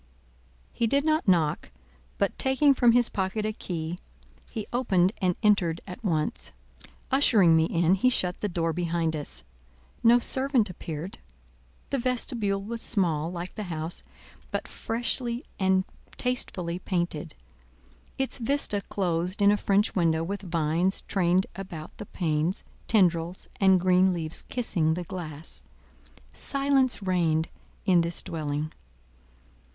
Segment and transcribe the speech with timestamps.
[0.73, 1.69] He did not knock,
[2.17, 3.99] but taking from his pocket a key,
[4.49, 6.51] he opened and entered at once.
[7.11, 9.43] Ushering me in, he shut the door behind us.
[10.03, 11.19] No servant appeared.
[11.91, 14.01] The vestibule was small, like the house,
[14.49, 15.83] but freshly and
[16.17, 17.35] tastefully painted;
[18.17, 23.79] its vista closed in a French window with vines trained about the panes, tendrils, and
[23.79, 25.61] green leaves kissing the glass.
[26.33, 27.49] Silence reigned
[27.85, 28.73] in this dwelling.